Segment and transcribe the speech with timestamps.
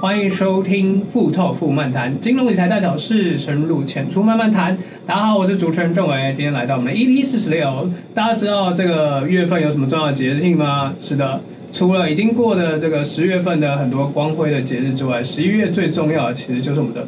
[0.00, 4.76] 欢迎收听富透富漫谈，金融理财大小事，深入浅出慢慢谈。
[5.06, 7.90] 大家好，我是主持人郑伟，今天来到我们的 EP 四十六。
[8.14, 10.94] 大家知道这个月份有什么重要的节庆吗？
[10.98, 11.40] 是的，
[11.72, 17.06] 除了已经过的这个十月份的很多光辉的节日之外，十一月最重要的其实就是我们的。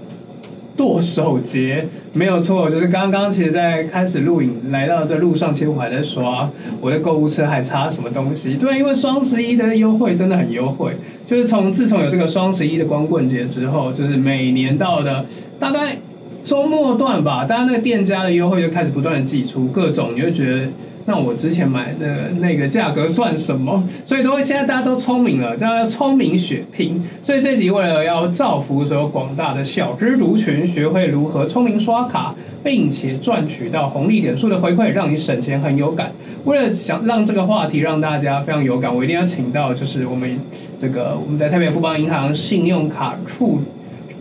[0.76, 6.50] 剁手节没有错，就是刚刚其实，在开始录影来到这路上，其实我还在刷
[6.80, 8.54] 我的购物车还差什么东西。
[8.54, 10.92] 对，因为双十一的优惠真的很优惠，
[11.26, 15.24] 就是从自从有这个双十一的光棍节之后，就是每年到的
[15.58, 15.96] 大概
[16.46, 20.68] 周末段吧，大家那个店家的优惠就开始不断的寄出各种，你就觉得。
[21.08, 23.82] 那我之前买的那个价格算什么？
[24.06, 27.02] 所以都会现在大家都聪明了，大家要聪明血拼。
[27.22, 36.12] 所以这集为了要造福所有广大的小资族群，学会如何聪明刷卡，并且赚取到红利点数的回馈，让你省钱很有感。
[36.44, 40.38] 为了想让这个话题让大家非常有感，我一定要请到就是我们
[40.78, 43.60] 这个我们在台北富邦银行信用卡处。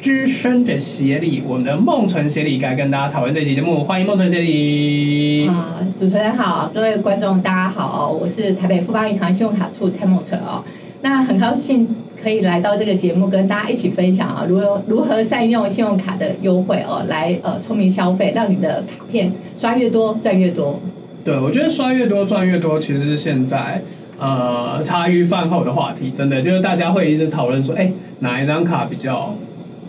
[0.05, 5.47] 资深的协理，我们的孟纯协理该跟大家讨论这期节目，欢迎孟纯协理。
[5.47, 10.63] 啊，主持人好，各位观众大家好，我是台北富邦银行信用卡处蔡孟纯哦。
[11.01, 11.87] 那很高兴
[12.21, 20.79] 可以来到这个节目，跟大家一起分享啊，如何如何善用信用卡的优惠哦，来呃聪明消费，让你的卡片刷越多赚越多。
[21.23, 23.81] 对，我觉得刷越多赚越多，其实是现在
[24.19, 29.33] 呃茶余饭后的话题，真的就是大家会一直讨论说，哎，哪一张卡比较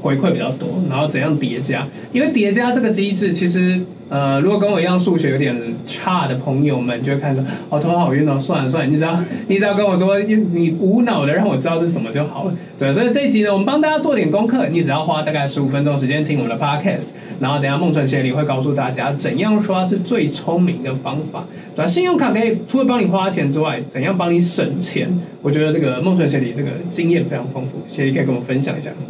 [0.00, 1.86] 回馈比较多，然后怎样叠加？
[2.12, 9.18] 因为叠加这个机制，其实呃，如果跟我一样数学有点差的朋友们，就会看到哦，头好晕哦，算了算了，你只要
[9.48, 12.54] 你只要跟我说，你无脑的让我知道是什么就好了。
[12.78, 17.08] 对，所以这一集呢，我们帮大家做点功课，你只要花大概十五分钟时间听我们的 podcast，
[17.40, 21.44] 然后等下孟纯协理会告诉大家怎样刷是最聪明的方法。
[21.74, 25.08] 对，信用卡可以除了帮你花钱之外，怎样帮你省钱？
[25.42, 28.90] 我觉得这个孟纯协理这个经验非常丰富，协理可以跟我们分享一下。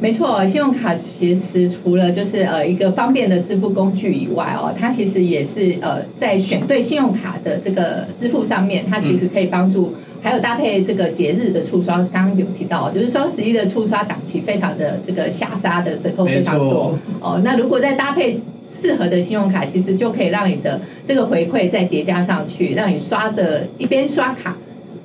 [0.00, 17.40] 好，没错，信用卡其实除了就是呃一个方便的支付工具以外哦，它其实也是呃在选对信用卡的这个支付上面，它其实可以帮助，还有搭配这个节日的促刷，刚刚有提到，就是双十一的促刷档期非常的这个下杀的折扣非常多哦。
[17.44, 18.40] 那如果再搭配
[18.72, 24.56] 适合的信用卡，其实就可以让你的这个回馈再叠加上去，让你刷的一边刷卡。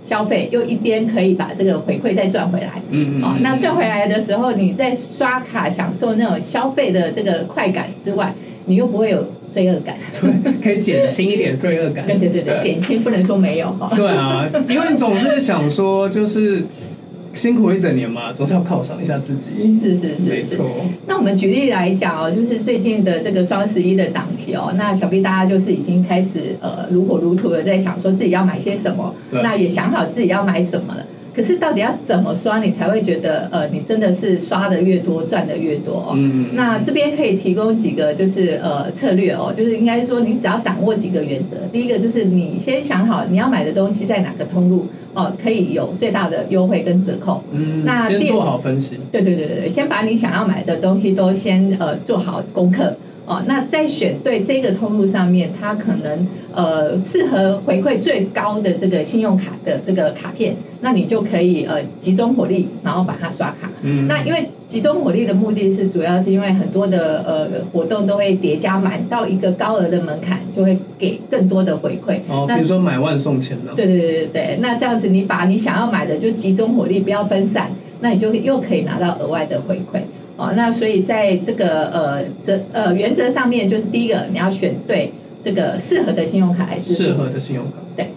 [0.06, 8.32] 消费又一边可以把这个回馈再赚回来，嗯嗯，哦，那赚回来的时候，你在刷卡享受那种消费的这个快感之外，
[8.66, 12.06] 你又不会有罪恶感，对 可以减轻一点罪恶感。
[12.06, 13.92] 对对对对，减轻不能说没有哈。
[13.96, 16.64] 对啊，因为你总是想说就是。
[17.36, 19.52] 辛苦一整年嘛，总是要犒赏一下自己。
[19.84, 20.66] 是是是，没错。
[21.06, 31.06] 那我们举例来讲哦，就是最近的这个双十一的档期哦，那想必大家就是已经开始呃如火如荼的在想说自己要买些什么，那也想好自己要买什么了。
[31.36, 36.14] 可是到底要怎么刷，你才会觉得呃，你真的是刷的越多赚的越多哦？
[36.16, 41.58] 嗯，那这边可以提供几个就是呃策略哦，就是应该是说你只要掌握几个原则。
[41.74, 47.44] 第一个就是你先想好你要买的东西在哪个通路哦，可以有最大的优惠跟折扣。
[47.52, 48.98] 嗯，那先做好分析。
[49.12, 52.96] 对对对对对，先把你想要买的东西都先呃做好功课。
[53.26, 63.70] 哦，那在选对这个通路上面，它可能呃适合回馈最高的这个信用卡的这个卡片，那你就可以呃集中火力，然后把它刷卡。
[63.82, 72.20] 嗯，那因为集中火力的目的是主要是因为很多的呃活动都会叠加满到一个高额的门槛，就会给更多的回馈。
[72.30, 73.72] 哦，比如说买万送钱呢？
[73.76, 77.72] 对对对对对，那这样子你把你想要买的就集中火力，不要分散，
[78.02, 80.00] 那你就又可以拿到额外的回馈。
[80.38, 87.04] 哦，那所以在这个呃则呃原则上面，就是第一个你要选对这个适合的信用卡来支付。
[87.04, 87.72] 适合的信用卡。
[87.96, 88.10] 对，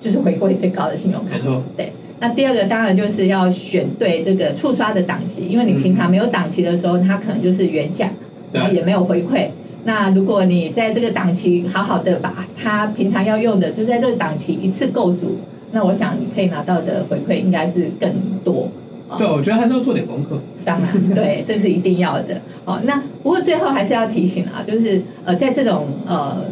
[0.00, 1.36] 就是回馈最高的信用卡。
[1.36, 1.62] 没错。
[1.76, 8.10] 对，那第二个当然就是要选对这个触刷的档期，因为你平常没有档期的时候，它可能就是原价，
[8.52, 9.48] 然后也没有回馈。
[9.84, 15.38] 那如果你在这个档期好好的把它平常要用的，就在这个档期一次购足，
[15.72, 18.10] 那我想你可以拿到的回馈应该是更
[18.44, 18.68] 多。
[19.18, 20.38] 对，我觉得还是要做点功课。
[20.64, 22.40] 当然，对，这是一定要的。
[22.64, 26.44] 哦，那不过最后还是要提醒啊，就是呃，在这种呃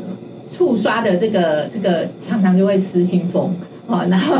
[0.50, 3.54] 触刷的这个这个常常就会失心疯
[3.86, 4.36] 哦，然后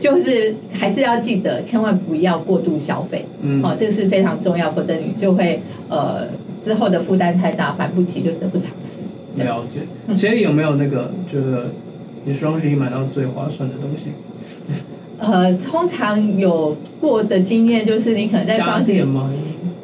[0.00, 3.26] 就是还是要记得，千万不要过度消费。
[3.42, 6.26] 嗯，哦，这个是非常重要，否则你就会呃
[6.64, 9.00] 之后的负担太大，还不起就得不偿失。
[9.44, 9.80] 了解。
[10.16, 11.66] 协理有没有那个就是
[12.24, 14.06] 你双十一买到最划算的东西？
[15.30, 19.02] 呃，通常有过的经验就是，你可能在双十一，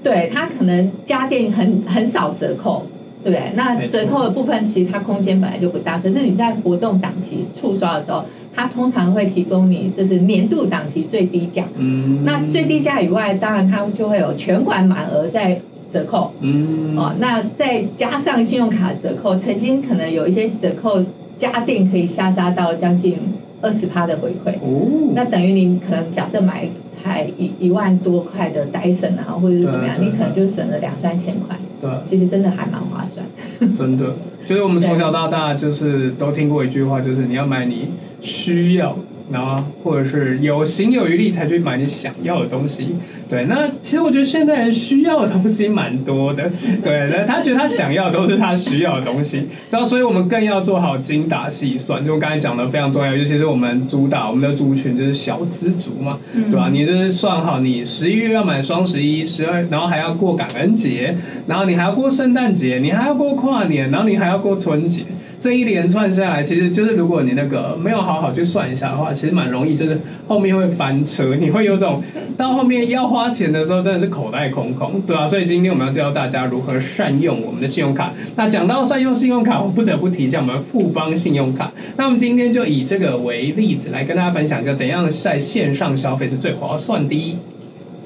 [0.02, 2.86] 对，他可能家电很很少折扣，
[3.22, 3.52] 对不对？
[3.54, 11.64] 那折扣的部分其实它空间本来就不大，可是你在活动档期促刷的时候，它通常会提供你就是年度档期最低价。
[11.76, 15.60] 嗯，那最低价以外，当然它就会有全款满额在
[15.92, 16.32] 折扣。
[16.40, 21.04] 嗯，哦，那再加上信用卡折扣，曾经可能有一些折扣
[21.36, 23.18] 家电可以下杀到将近
[23.66, 24.52] 二十趴的回馈。
[24.60, 26.68] 哦，那等于你可能假设买
[27.02, 31.56] 台一一万多块的戴森啊，或者是怎么样，你可能就省了两三千块。
[31.80, 33.26] 对，其实真的还蛮划算。
[33.74, 34.14] 真的，
[34.46, 37.88] 就是我们从小到大就是都听过一句话，就是你要买你
[38.20, 38.96] 需要。
[39.30, 42.94] 然后，或者是有行有余力才去买你想要的东西，
[43.28, 43.44] 对。
[43.46, 46.48] 那其实我觉得现在人需要的东西蛮多的，
[46.82, 47.10] 对。
[47.10, 52.04] 那他觉得他想要的都是他需要的东西，然后所以我们更要做好精打细算。
[52.06, 56.68] 就我刚才讲的非常重要，尤其是我们主打我们的族群就是小资族嘛，对吧？
[56.72, 61.16] 你就是算好你十一月要买双十一、十二，然后还要过感恩节，
[61.48, 65.02] 然后你还要过圣诞节，你还要过跨年，然后你还要过春节。
[65.38, 72.02] 这一连串下来，其实就是如果你那个没有好好去算一下的话，其实蛮容易，就是后面会翻车，你会有种
[72.36, 78.12] 到后面要花钱的时候真的是口袋空空，对啊，所以今天我们要教大家如何善用我们的信用卡。
[78.34, 81.70] 那讲到善用信用卡，我不得不提一下我们富邦信用卡。
[81.96, 87.36] 那我们今天就以这个为例子来跟大家分享一下，怎样在线上消费是最划算的。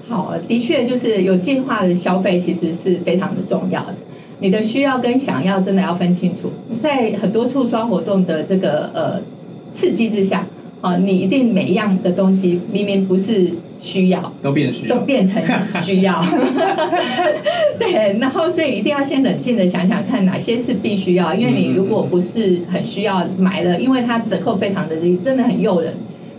[0.08, 3.94] 好，的确就是有计划的消费，其实是非常的重要的。
[4.40, 9.20] 你的需要跟想要真的要分清楚，在很多促销活动的这个呃
[9.72, 10.46] 刺激之下，
[10.80, 13.50] 啊，你一定每一样的东西明明不是
[13.80, 15.42] 需要，都变需要，都变成
[15.82, 16.20] 需要。
[17.78, 25.92] 对，然后所以一定要先冷静的想想看哪些是必须要，因为你如果不是很需要买了，因为它折扣非常的低，真的很诱人。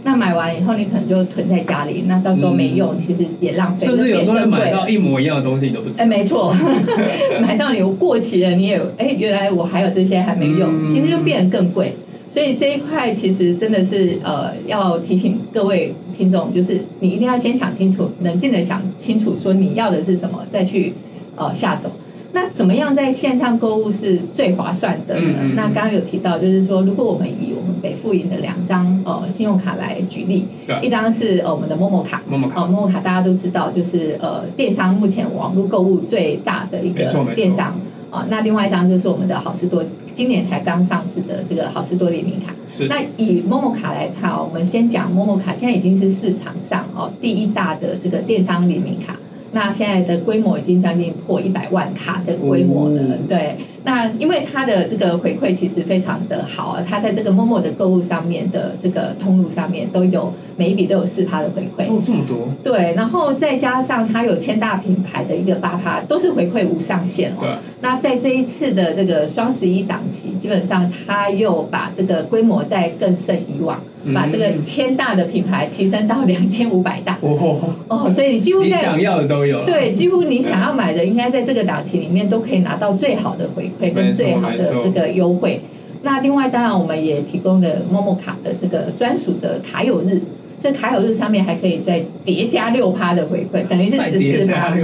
[0.04, 3.86] 那买完以后，你可能就囤在家里，那到时候没用，嗯、其实也浪费。
[3.86, 6.04] 甚至有时候会买到一模一样的东西，你都不知道。
[6.04, 6.52] 哎，没错，
[7.42, 11.94] 买到你过期了，你也哎，原来我还有这些还没用，嗯、其实就变得更贵。
[12.30, 20.94] 所以这一块其实真的是呃，要提醒各位听众，就是你一定要先想清楚，冷静的想清楚，说你要的是什么，再去
[21.36, 21.92] 呃下手。
[22.34, 25.34] 那怎么样在线上购物是最划算的呢？
[25.42, 30.48] 嗯嗯、那刚刚有提到，就是说，如果我们以我们北富银的两张呃信用卡来举例，
[30.82, 37.04] 一张是呃我们的 Momo 卡，Momo 卡，哦，Momo 卡大家都知道，就是呃电商目前网络购物最大的一个
[37.36, 37.68] 电商
[38.10, 38.26] 啊、呃。
[38.30, 42.54] 那另外一张就是我们的好事多，今年才刚上市的这个好事多联名卡。
[42.74, 49.18] 是那以 Momo 卡来看，我们先讲 Momo 卡，现在已经是市场上哦、呃、第一大的这个电商联名卡。
[49.54, 53.56] 那现在的规模已经将近破一百万卡的规模了，嗯、对。
[53.84, 62.48] 那因为它的这个回馈其实非常的好啊，它在这个 Momo 的购物上面的这个通路上面都有每一笔都有四趴的回馈，哦，这么多。
[62.64, 67.38] 对，然后再加上它有千大品牌的一个八趴，都是回馈无上限哦。
[67.42, 67.50] 对。
[67.82, 73.82] 那在这一次的这个双十一档期，基本上它又把这个规模再更胜以往。
[74.14, 85.62] 把这个千大的品牌提升到两千五百大哦哦，所以你几乎在你想要的都有对，几乎你想要买的，应该在这个档期里面都可以拿到最好的回馈跟最好的这个优惠。
[86.04, 90.20] 那另外，当然我们也提供了 Momo 卡的这个专属的卡友日，
[90.62, 94.76] 这卡友日上面还可以再叠加六趴的回馈，等于是十四趴。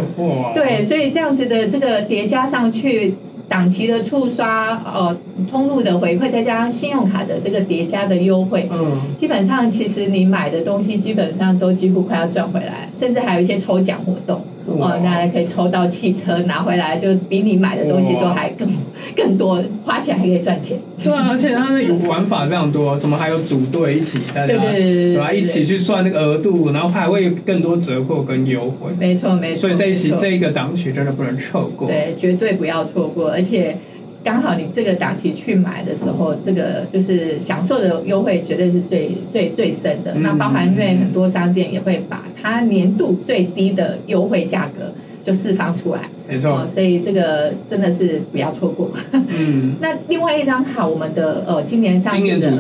[0.54, 3.16] 对，所以这样子的这个叠加上去。
[3.50, 5.16] 档期的促刷，呃，
[5.50, 14.42] 通路的回馈，再加上信用卡的这个叠加的优惠，嗯，基本上其实你买的东西基本上都几乎快要赚回来，甚至还有一些抽奖活动。
[14.68, 18.68] 哦，那还可以抽到汽车拿回来，就比你买的东西都还更
[19.16, 20.78] 更多，花钱还可以赚钱。
[21.02, 25.32] 对啊，而且它的玩法非常多，什么还有组队一起，大家对对对对吧？
[25.32, 28.92] 一起去算那个额度，然后还会更多折扣跟优惠。
[29.00, 31.88] 没错没错，所以这一期这一个档期真的不能错过。
[31.88, 33.76] 对，绝对不要错过，而且。
[34.28, 40.14] 刚好你这个档期去买的时候，这个就是享受的优惠绝对是最最最深的。
[40.16, 44.92] 那包含因为很多商店也会把它年度最低的优惠价格
[45.24, 46.68] 就释放出来，没错。
[46.68, 48.92] 所以这个真的是不要错过。
[49.14, 49.76] 嗯。
[49.80, 52.52] 那另外一张卡，我们的呃今年上市的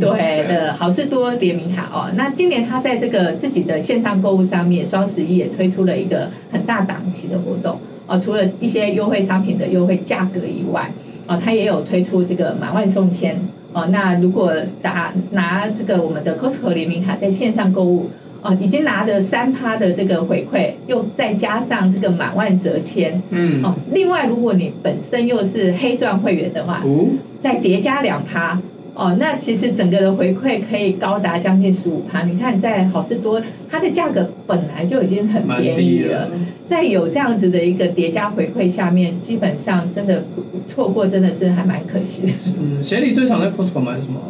[0.00, 2.10] 对的好事多联名卡哦。
[2.16, 8.18] 那今年它在这个自己的线上购物上面，双十一也推出了一个很大档期的活动哦。
[8.18, 10.90] 除了一些优惠商品的优惠价格以外。
[11.26, 13.38] 哦，它也有推出这个满万送千
[13.72, 13.86] 哦。
[13.90, 18.10] 那如果打拿这个我们的 Costco 联名卡在线上购物
[18.42, 23.74] 哦，已经拿了三趴的这个回馈，又再加上这个满万折千，嗯哦。
[23.92, 27.06] 另外，如果你本身又是黑钻会员的话，哦，
[27.40, 28.60] 再叠加两趴
[28.94, 32.24] 哦，那其实整个的回馈可以高达将近十五趴。
[32.24, 36.30] 你看，在好事多，它的价格本来就已经很便宜了，
[36.66, 40.24] 在有这样子的一个叠加回馈下面，基本上真的
[40.66, 42.32] 错过真的是还蛮可惜的。
[42.60, 44.20] 嗯，协理最常在 Costco 买什么？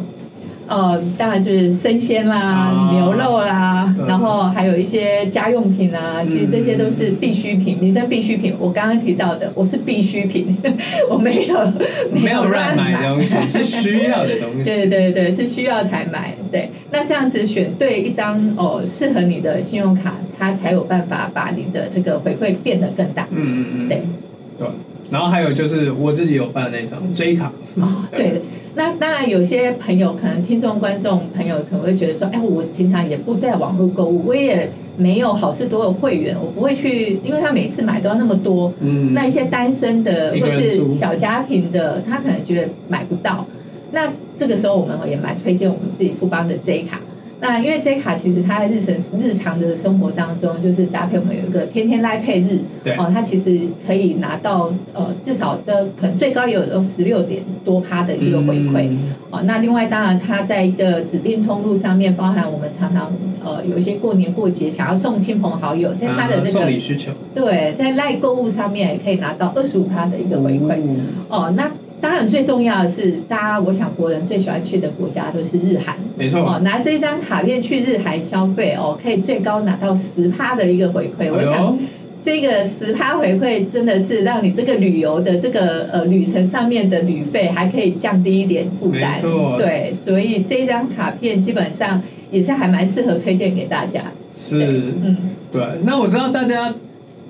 [0.67, 8.55] 呃，当然就是生鲜啦、啊、牛肉啦、啊，然后还有一些家用品啊，其实这些都是必需品、民生必需品。
[8.59, 10.57] 我刚刚提到的，我是必需品，
[11.09, 11.59] 我没有
[12.11, 14.63] 没有乱买东西，是需要的东西。
[14.69, 16.33] 对对对，是需要才买。
[16.51, 23.27] 对，那这样子选对一张哦适合你的信用卡，它才有办法把你的这个回馈变得更大。
[23.31, 24.01] 嗯嗯嗯，对
[24.57, 24.67] 对。
[25.09, 27.51] 然后还有就是我自己有办的那张 J 卡。
[27.75, 28.41] 哦，对的。
[28.75, 34.67] 那当然，有些朋友可能听众、观众朋友可能会觉得说：“哎，我平常也不在网络购物，我也
[34.97, 38.73] 没有好事多的会员，我不会去，因为他每次买都要那么多。
[38.79, 43.45] 嗯，那一些单身的或是小家庭的，他可能觉得买不到。
[43.91, 46.99] 那这个时候，我们也蛮推荐我们自己富邦的 J 卡。”
[47.43, 59.41] 那因为这卡其实它在日程日常的生活当中，就是搭配我们有一个天天 Line Pay 日，对哦，它其实可以拿到呃至少的可能最高有有十六点多趴的这个回馈、嗯、哦。
[59.43, 63.11] 那另外当然它在一个指定通路上面，包含我们常常
[63.43, 70.97] 呃有一些过年过节想要送亲朋好友，在他的这个、送礼需求，对，在 Line 购物上面也可以拿到二十五趴的一个回馈、嗯、
[71.27, 71.53] 哦。
[71.57, 71.69] 那
[72.03, 76.41] 当然，最重要的是，大家我想国人最喜欢去的国家都是日韩，没错。
[76.41, 81.27] 哦，拿这张卡片去日韩消费哦，可以最高拿到十趴的一个回馈。
[81.27, 81.79] 哎、我想，
[82.21, 89.13] 这个十趴回馈真的是让你这个旅游的这个呃旅程上面的旅费还可以降低一点负担。
[89.13, 89.57] 没错。
[89.57, 94.01] 对，所以这张卡片基本上也是还蛮适合推荐给大家。
[94.35, 95.15] 是，嗯，
[95.49, 95.63] 对。
[95.85, 96.75] 那我知道大家。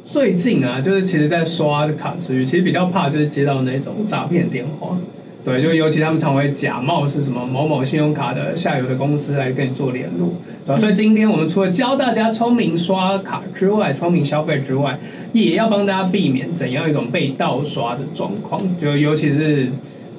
[0.06, 4.98] 最近啊，就是其实，在刷卡之余，其实比较怕就是接到那种诈骗电话，
[5.46, 10.34] 对，就尤其他们常会假冒是什么某某信用卡的下游的公司来跟你做联络，
[10.68, 15.00] 对，所以今天我们除了教大家聪明刷卡之外，聪明消费之外，
[15.32, 19.70] 也要帮大家避免怎样一种被盗刷的状况，就尤其是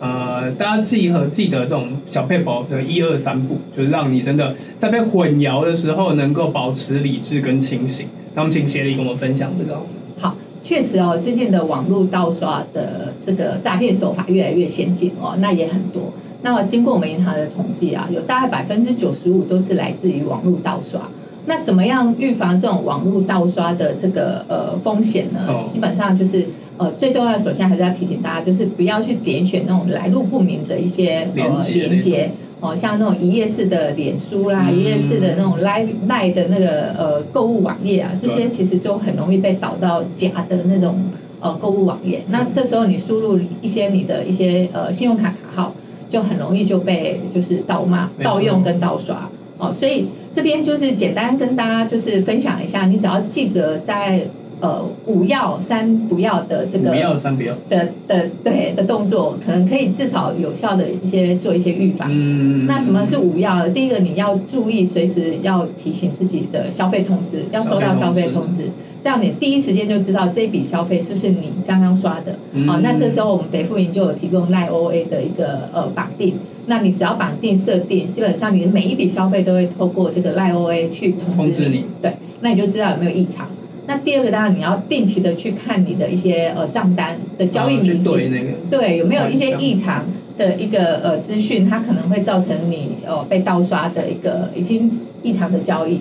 [0.05, 8.07] 呃，大家记和记得这种小撇步的一二三步，就是让你真的在被混淆的时候，能够保持理智跟清醒。
[8.35, 9.81] 那我们请协理跟我们分享这个。
[10.19, 16.13] 好，确实哦，最近的网络盗刷的这个诈骗手法越来越先进哦，那也很多。
[16.43, 21.01] 那么经过我们银行的统计啊，有大概百分之九十五都是来自于网络盗刷。
[21.47, 25.41] 那怎么样预防这种网络盗刷的这个呃风险呢？
[25.49, 32.31] 哦、基本上就是呃最重要的，首先还是要提醒大家，就是不要去点选那种来路不明的一些呃连接。
[32.61, 40.97] 哦，像那种一页式的脸书啦，嗯、一页式的那种 Line Line 的那个呃购物网页啊，这些其实就很容易被导到假的那种
[41.41, 42.23] 呃购物网页。
[42.31, 45.75] 那这时候你输入一些你的一些呃信用卡卡号，
[46.09, 49.29] 就很容易就被就是盗骂、盗用跟盗刷。
[49.59, 54.23] 哦，所以这边就是简单跟大家就是分享一下，你只要记得大概。
[54.65, 62.09] 呃，五要三不要的这个五要三不要的的对的动作，可能可以至少有效的一些做一些预防。
[62.11, 63.69] 嗯，那什么是五要？
[63.69, 68.71] 第一个，你要注意随时要提醒自己的消费通知，要收到消费通知，
[69.03, 72.35] 这样你第一时间就知道这笔消费是不是你刚刚刷的。
[72.55, 81.85] 嗯、啊，那这时候我们北富银就有提供 LINE OA 的一个呃绑定，那你只要绑定设定，基本上你的每一笔消费都会透过这个 LINE OA 去通知，通知你。
[82.01, 83.47] 对，那你就知道有没有异常。
[83.87, 90.05] 那第二个当然你要定期的去看你的一些呃账单的交易明细，对，那个、对有没有一些异常
[90.39, 94.91] 的一个呃资讯，它可能会造成你呃被盗刷的一个已经
[95.23, 96.01] 异常的交易。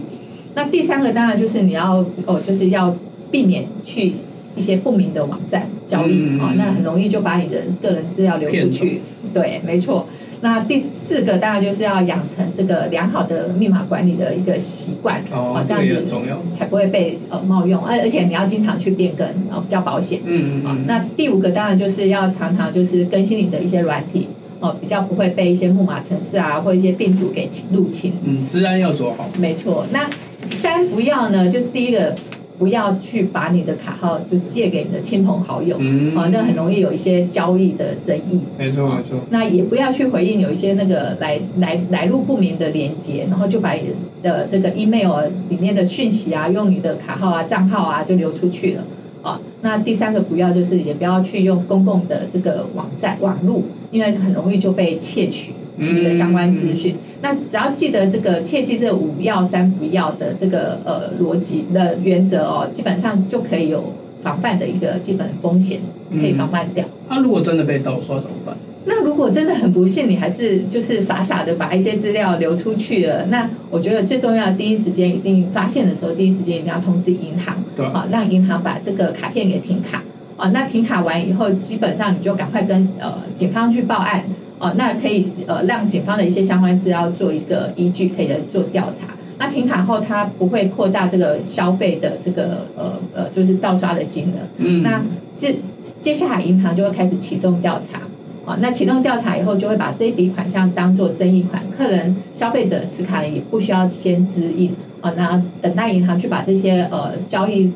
[0.55, 2.95] 那第三个当然就是你要哦、呃、就是要
[3.29, 4.13] 避免去
[4.55, 9.01] 一些不明的网站交易啊、嗯哦，那很容易就把你的个人资料流出去。
[9.33, 10.07] 对，没错。
[10.43, 16.13] 那第四个当然就是要养成这个良好的密码管理的一个习惯，哦，这样子
[16.53, 20.19] 才不会被呃冒用，而而且你要经常去变更，哦，比较保险。
[20.25, 20.83] 嗯嗯，嗯。
[20.85, 24.27] 那第五个当然就是要常常就是更新你的一些软体，
[24.59, 28.11] 哦，比较不会被一些木马城市啊或一些病毒给入侵。
[28.25, 29.29] 嗯，治安要做好。
[29.39, 29.87] 没错。
[29.93, 30.09] 那
[30.51, 32.13] 三不要呢，就是第一个。
[32.57, 38.41] 不要去把你的卡号就是借给你的亲朋好友，嗯，啊，那很容易有一些交易的争议。
[38.57, 39.19] 没错没错。
[39.29, 43.89] 那也不要去回应有一些那个来来来路不明的连接，然后就把你
[44.21, 48.83] 的这个 email 里面的讯息啊，用你的卡号啊、账号啊就流出去了。
[49.23, 55.53] 啊，那第三个不要就是也不要去用公共的这个网站网路，因为很容易就被窃取。
[55.77, 65.79] 你的相关资讯，那只要记得这个，切记这五要三不要的这个呃逻辑的原则哦，基本上就可以有防范的一个基本风险，
[66.11, 66.85] 可以防范掉。
[67.09, 67.17] 那、嗯。
[67.17, 68.55] 啊、如果真的被盗刷怎么办？
[68.85, 80.03] 那如果真的很不幸，你还是就是傻傻的把一些资料流出去了，那我觉得最重要的第一时间一定发现的时候，第一时间一定要通知银行，对，啊，让银行把这个卡片给停卡，
[80.35, 84.25] 啊，那停卡完以后，基本上你就赶快跟呃警方去报案，
[84.63, 89.13] 哦，那可以呃让警方的一些相关资料做一个依据，可以来做调查。
[89.37, 94.37] 那停卡后，它不会扩大这个消费的这个呃呃，就是盗刷的金额。
[94.59, 95.01] 嗯，那
[95.35, 95.57] 接
[95.99, 97.99] 接下来银行就会开始启动调查。
[98.45, 104.71] 哦，那启动调查以后，就会把这一笔款项当做争议款，客人消费者持卡人也不需要先支应。
[105.01, 107.69] 哦，那等待银行去把这些呃交易。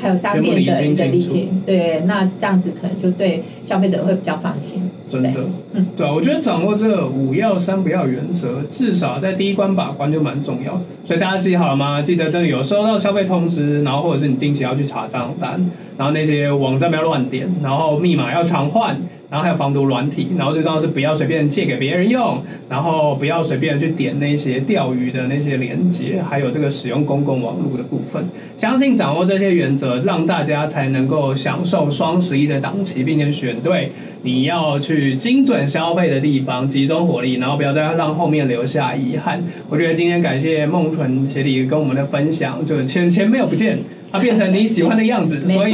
[0.00, 4.90] 还有商店的一个利息，对，那这样子可能就对消费者会比较放心。
[5.08, 5.30] 真的，
[5.74, 10.80] 嗯，对啊，我觉得掌握这个五要三不要原则，至少在第一关把关就蛮重要。
[11.04, 12.00] 所以大家记好了吗？
[12.00, 15.60] 记得这里有收到消费通知，然后或者是你定期要去查账单，
[16.02, 19.00] 然后那些网站不要乱点，然后密码要常换。
[19.30, 28.22] 然后还有防毒软体，然后最重要是不要随便借给别人用，然后不要随便去点那些钓鱼的那些链接，还有这个使用公共网络的部分。
[28.58, 33.90] 相信掌握这些原则，让大家才能够享受双十一的档期，并且选对
[34.20, 39.42] 你要去精准消费的地方，集中火力，然后不要再让后面留下遗憾。
[39.70, 43.78] 我觉得今天感谢孟纯协理跟我们的分享，就是钱钱没有不见。
[44.12, 45.72] 它变成你喜欢的样子， 所以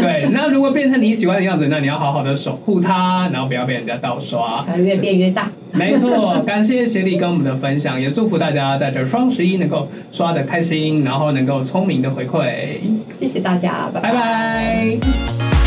[0.00, 0.28] 对。
[0.32, 4.64] 那如果变成你喜欢的样子，那你要好好的守护它，然后不要被人家盗刷。
[4.78, 5.50] 越变越大。
[5.72, 12.78] 没错，感谢协力跟我们的分享，也祝福大家在这双十一能够刷的开心，然后能够聪明的回馈。
[13.16, 14.10] 谢谢大家，拜拜。
[14.10, 15.59] 拜拜。